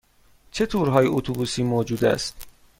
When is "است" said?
2.05-2.47